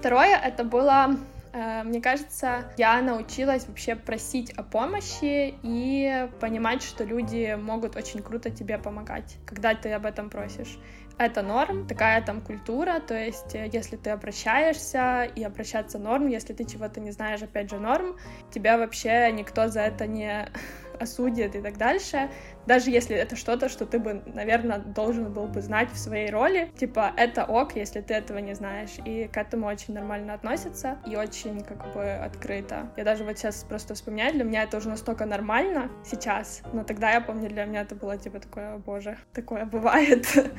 [0.00, 1.16] Второе, это было
[1.52, 8.22] Э, мне кажется, я научилась вообще просить о помощи и понимать, что люди могут очень
[8.22, 10.78] круто тебе помогать, когда ты об этом просишь.
[11.18, 16.52] Это норм, такая там культура, то есть э, если ты обращаешься, и обращаться норм, если
[16.52, 18.16] ты чего-то не знаешь, опять же норм,
[18.50, 20.48] тебя вообще никто за это не
[21.02, 22.30] осудит и так дальше
[22.66, 26.70] даже если это что-то, что ты бы, наверное, должен был бы знать в своей роли,
[26.76, 31.16] типа, это ок, если ты этого не знаешь, и к этому очень нормально относятся, и
[31.16, 32.90] очень, как бы, открыто.
[32.96, 37.12] Я даже вот сейчас просто вспоминаю, для меня это уже настолько нормально сейчас, но тогда
[37.12, 40.26] я помню, для меня это было, типа, такое, боже, такое бывает.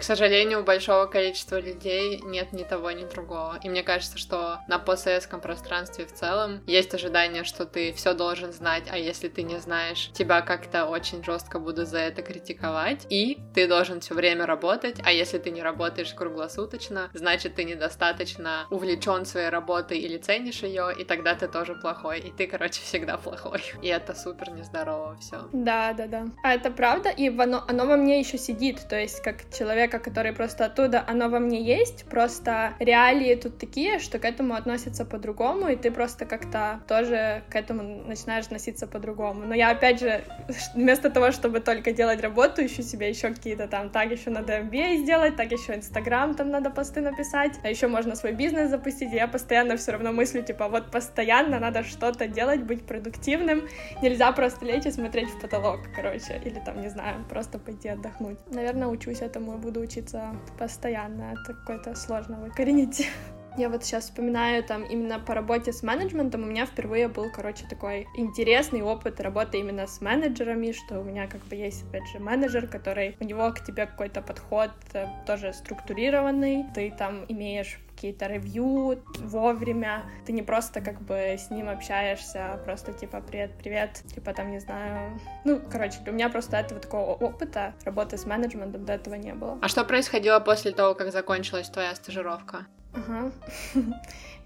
[0.00, 3.60] К сожалению, у большого количества людей нет ни того, ни другого.
[3.62, 8.50] И мне кажется, что на постсоветском пространстве в целом есть ожидание, что ты все должен
[8.50, 13.06] знать, а если ты не знаешь, тебя как-то очень жестко будут за это критиковать.
[13.10, 18.66] И ты должен все время работать, а если ты не работаешь круглосуточно, значит ты недостаточно
[18.70, 22.20] увлечен своей работой или ценишь ее, и тогда ты тоже плохой.
[22.20, 23.60] И ты, короче, всегда плохой.
[23.82, 25.46] И это супер нездорово все.
[25.52, 26.24] Да, да, да.
[26.42, 28.88] А это правда, и оно, оно во мне еще сидит.
[28.88, 33.58] То есть, как человек человека, который просто оттуда, оно во мне есть, просто реалии тут
[33.58, 38.86] такие, что к этому относятся по-другому, и ты просто как-то тоже к этому начинаешь относиться
[38.86, 39.46] по-другому.
[39.46, 40.20] Но я, опять же,
[40.74, 44.96] вместо того, чтобы только делать работу, ищу себе еще какие-то там, так еще надо MBA
[44.98, 49.16] сделать, так еще Инстаграм там надо посты написать, а еще можно свой бизнес запустить, и
[49.16, 53.62] я постоянно все равно мыслю, типа, вот постоянно надо что-то делать, быть продуктивным,
[54.02, 58.38] нельзя просто лечь и смотреть в потолок, короче, или там, не знаю, просто пойти отдохнуть.
[58.50, 61.32] Наверное, учусь этому и буду учиться постоянно.
[61.32, 63.08] Это какое-то сложно выкоренить.
[63.56, 67.66] Я вот сейчас вспоминаю там именно по работе с менеджментом, у меня впервые был, короче,
[67.68, 72.20] такой интересный опыт работы именно с менеджерами, что у меня как бы есть, опять же,
[72.20, 78.28] менеджер, который, у него к тебе какой-то подход э, тоже структурированный, ты там имеешь какие-то
[78.28, 80.04] ревью вовремя.
[80.24, 84.50] Ты не просто как бы с ним общаешься, а просто типа привет, привет, типа там
[84.50, 85.20] не знаю.
[85.44, 89.58] Ну, короче, у меня просто этого такого опыта работы с менеджментом до этого не было.
[89.60, 92.66] А что происходило после того, как закончилась твоя стажировка?
[92.94, 93.32] Ага.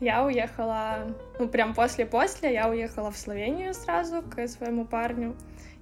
[0.00, 1.07] Я уехала,
[1.38, 5.36] ну, прям после-после, я уехала в Словению сразу к своему парню.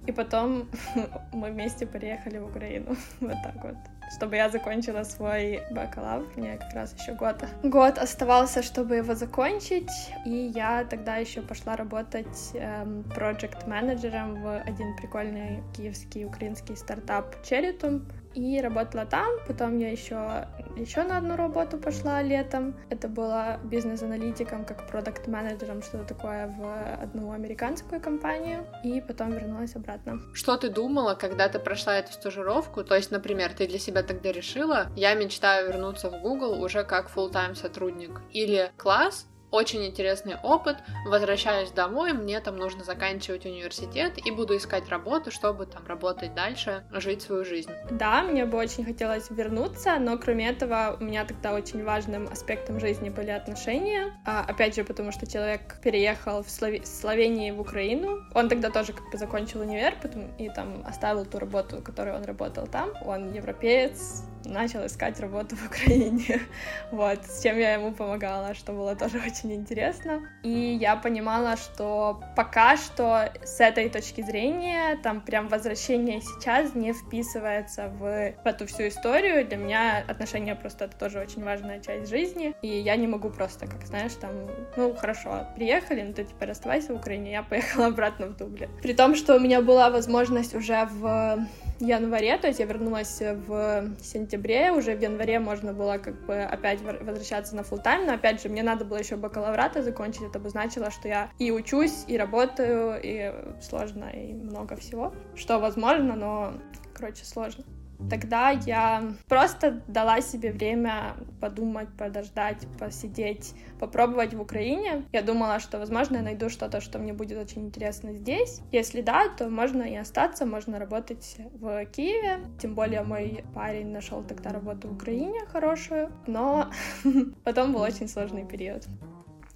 [0.07, 0.69] И потом
[1.31, 2.95] мы вместе переехали в Украину.
[3.19, 3.75] Вот так вот
[4.15, 6.27] чтобы я закончила свой бакалавр.
[6.35, 7.43] Мне как раз еще год.
[7.63, 9.91] Год оставался, чтобы его закончить,
[10.25, 18.05] и я тогда еще пошла работать эм, проект-менеджером в один прикольный киевский украинский стартап Черитум
[18.35, 19.29] и работала там.
[19.47, 22.75] Потом я еще еще на одну работу пошла летом.
[22.89, 28.65] Это было бизнес-аналитиком, как продукт-менеджером, что-то такое в одну американскую компанию.
[28.83, 30.19] И потом вернулась обратно.
[30.33, 32.83] Что ты думала, когда ты прошла эту стажировку?
[32.83, 37.09] То есть, например, ты для себя тогда решила, я мечтаю вернуться в Google уже как
[37.09, 38.21] full-time сотрудник.
[38.31, 44.89] Или класс, очень интересный опыт, возвращаюсь домой, мне там нужно заканчивать университет и буду искать
[44.89, 47.69] работу, чтобы там работать дальше, жить свою жизнь.
[47.91, 52.79] Да, мне бы очень хотелось вернуться, но кроме этого у меня тогда очень важным аспектом
[52.79, 54.11] жизни были отношения.
[54.25, 56.83] А, опять же, потому что человек переехал в Слове...
[56.83, 58.23] Словении в Украину.
[58.33, 62.23] Он тогда тоже как бы закончил универ потом, и там оставил ту работу, которую он
[62.23, 62.89] работал там.
[63.05, 66.41] Он европеец, начал искать работу в Украине.
[66.91, 70.29] вот, с чем я ему помогала, что было тоже очень интересно.
[70.43, 76.93] И я понимала, что пока что с этой точки зрения, там прям возвращение сейчас не
[76.93, 79.45] вписывается в, эту всю историю.
[79.45, 82.53] Для меня отношения просто это тоже очень важная часть жизни.
[82.61, 84.31] И я не могу просто, как знаешь, там,
[84.77, 88.69] ну хорошо, приехали, ну ты теперь оставайся в Украине, я поехала обратно в Дублин.
[88.81, 91.47] При том, что у меня была возможность уже в
[91.85, 96.81] январе, то есть я вернулась в сентябре, уже в январе можно было как бы опять
[96.81, 100.49] возвращаться на full тайм но опять же мне надо было еще бакалаврата закончить, это бы
[100.49, 106.53] значило, что я и учусь, и работаю, и сложно, и много всего, что возможно, но,
[106.93, 107.63] короче, сложно.
[108.09, 115.03] Тогда я просто дала себе время подумать, подождать, посидеть, попробовать в Украине.
[115.11, 118.61] Я думала, что, возможно, я найду что-то, что мне будет очень интересно здесь.
[118.71, 122.39] Если да, то можно и остаться, можно работать в Киеве.
[122.61, 126.69] Тем более мой парень нашел тогда работу в Украине хорошую, но
[127.43, 128.83] потом был очень сложный период.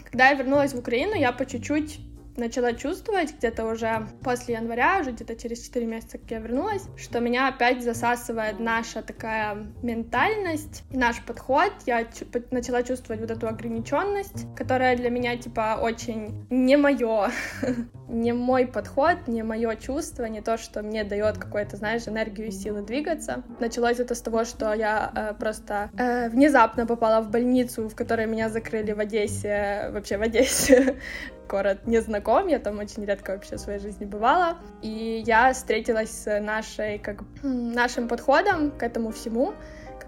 [0.04, 2.00] Когда я вернулась в Украину, я по чуть-чуть
[2.38, 7.20] начала чувствовать где-то уже после января, уже где-то через 4 месяца, как я вернулась, что
[7.20, 11.72] меня опять засасывает наша такая ментальность, наш подход.
[11.86, 12.08] Я
[12.52, 17.32] начала чувствовать вот эту ограниченность, которая для меня, типа, очень не мое,
[18.08, 22.52] не мой подход, не мое чувство, не то, что мне дает какой-то, знаешь, энергию и
[22.52, 23.44] силы двигаться.
[23.60, 28.28] Началось это с того, что я э, просто э, внезапно попала в больницу, в которой
[28.28, 30.98] меня закрыли в Одессе, вообще в Одессе,
[31.48, 36.12] город не знаком, я там очень редко вообще в своей жизни бывала, и я встретилась
[36.12, 39.54] с нашей, как, нашим подходом к этому всему,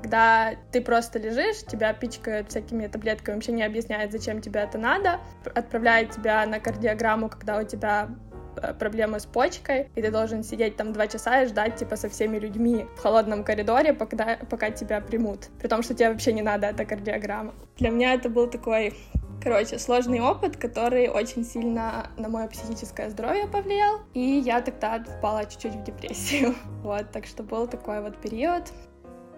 [0.01, 5.19] когда ты просто лежишь, тебя пичкают всякими таблетками, вообще не объясняет, зачем тебе это надо,
[5.53, 8.09] отправляет тебя на кардиограмму, когда у тебя
[8.55, 12.07] э, проблемы с почкой, и ты должен сидеть там два часа и ждать, типа, со
[12.07, 15.49] всеми людьми в холодном коридоре, пока, пока тебя примут.
[15.59, 17.53] При том, что тебе вообще не надо эта кардиограмма.
[17.77, 18.95] Для меня это был такой
[19.41, 25.45] Короче, сложный опыт, который очень сильно на мое психическое здоровье повлиял, и я тогда впала
[25.45, 26.55] чуть-чуть в депрессию.
[26.83, 28.71] Вот, так что был такой вот период.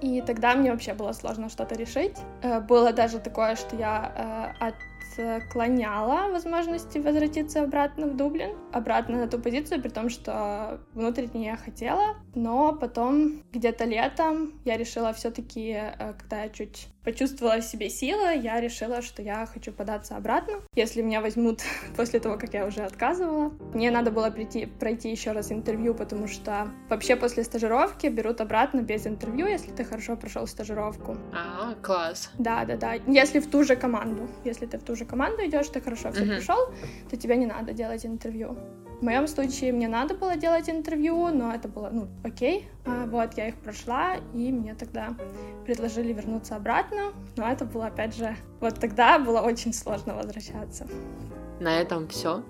[0.02, 2.18] И тогда мне вообще было сложно что-то решить.
[2.42, 4.72] Э, было даже такое, что я э,
[5.18, 11.58] отклоняла возможности возвратиться обратно в Дублин, обратно на ту позицию, при том, что внутренне я
[11.58, 17.90] хотела, но потом где-то летом я решила все-таки, э, когда я чуть почувствовала в себе
[17.90, 20.62] силы, я решила, что я хочу податься обратно.
[20.76, 21.62] Если меня возьмут
[21.98, 26.28] после того, как я уже отказывала, мне надо было прийти, пройти еще раз интервью, потому
[26.28, 31.18] что вообще после стажировки берут обратно без интервью, если ты хорошо прошел стажировку.
[31.34, 32.32] А, класс.
[32.38, 32.94] Да, да, да.
[33.08, 36.24] Если в ту же команду, если ты в ту же команду идешь, ты хорошо все
[36.24, 36.38] mm-hmm.
[36.38, 36.74] пришел,
[37.10, 38.58] то тебе не надо делать интервью.
[39.02, 42.68] В моем случае мне надо было делать интервью, но это было, ну, окей.
[42.86, 45.16] А, вот, я их прошла, и мне тогда
[45.66, 50.88] предложили вернуться обратно, но это было, опять же, вот тогда было очень сложно возвращаться.
[51.60, 52.44] На этом все.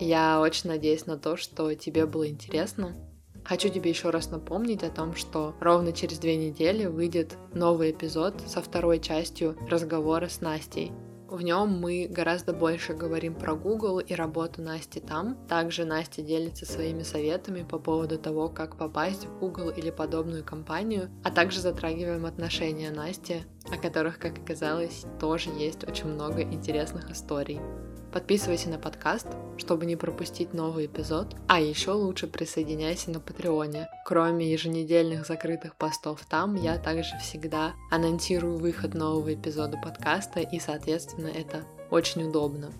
[0.00, 2.96] Я очень надеюсь на то, что тебе было интересно.
[3.44, 8.42] Хочу тебе еще раз напомнить о том, что ровно через две недели выйдет новый эпизод
[8.48, 10.90] со второй частью разговора с Настей.
[11.34, 15.36] В нем мы гораздо больше говорим про Google и работу Насти там.
[15.48, 21.10] Также Настя делится своими советами по поводу того, как попасть в Google или подобную компанию,
[21.24, 27.58] а также затрагиваем отношения Насти, о которых, как оказалось, тоже есть очень много интересных историй.
[28.14, 29.26] Подписывайся на подкаст,
[29.58, 33.88] чтобы не пропустить новый эпизод, а еще лучше присоединяйся на Патреоне.
[34.04, 41.26] Кроме еженедельных закрытых постов там, я также всегда анонсирую выход нового эпизода подкаста, и, соответственно,
[41.26, 42.70] это очень удобно.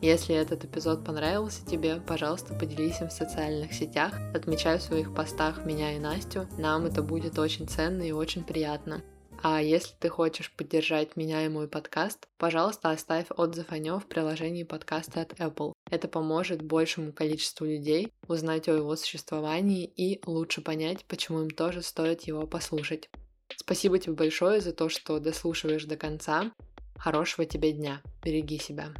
[0.00, 5.64] Если этот эпизод понравился тебе, пожалуйста, поделись им в социальных сетях, отмечай в своих постах
[5.64, 9.02] меня и Настю, нам это будет очень ценно и очень приятно.
[9.46, 14.06] А если ты хочешь поддержать меня и мой подкаст, пожалуйста, оставь отзыв о нем в
[14.06, 15.74] приложении подкаста от Apple.
[15.90, 21.82] Это поможет большему количеству людей узнать о его существовании и лучше понять, почему им тоже
[21.82, 23.10] стоит его послушать.
[23.54, 26.50] Спасибо тебе большое за то, что дослушиваешь до конца.
[26.96, 28.00] Хорошего тебе дня.
[28.22, 28.94] Береги себя.